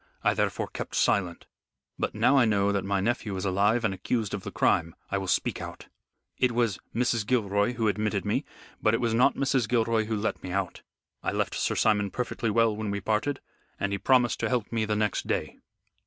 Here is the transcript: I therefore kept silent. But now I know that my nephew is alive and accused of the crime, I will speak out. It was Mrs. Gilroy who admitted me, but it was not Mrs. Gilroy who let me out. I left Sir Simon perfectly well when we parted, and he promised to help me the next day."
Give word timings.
I 0.23 0.33
therefore 0.33 0.67
kept 0.69 0.95
silent. 0.95 1.45
But 1.99 2.15
now 2.15 2.35
I 2.35 2.45
know 2.45 2.71
that 2.71 2.83
my 2.83 3.01
nephew 3.01 3.35
is 3.35 3.45
alive 3.45 3.85
and 3.85 3.93
accused 3.93 4.33
of 4.33 4.41
the 4.41 4.49
crime, 4.49 4.95
I 5.11 5.19
will 5.19 5.27
speak 5.27 5.61
out. 5.61 5.89
It 6.39 6.53
was 6.53 6.79
Mrs. 6.95 7.23
Gilroy 7.23 7.73
who 7.73 7.87
admitted 7.87 8.25
me, 8.25 8.43
but 8.81 8.95
it 8.95 8.99
was 8.99 9.13
not 9.13 9.35
Mrs. 9.35 9.69
Gilroy 9.69 10.05
who 10.05 10.15
let 10.15 10.41
me 10.41 10.51
out. 10.51 10.81
I 11.21 11.31
left 11.31 11.53
Sir 11.53 11.75
Simon 11.75 12.09
perfectly 12.09 12.49
well 12.49 12.75
when 12.75 12.89
we 12.89 12.99
parted, 12.99 13.41
and 13.79 13.91
he 13.91 13.99
promised 13.99 14.39
to 14.39 14.49
help 14.49 14.71
me 14.71 14.85
the 14.85 14.95
next 14.95 15.27
day." 15.27 15.59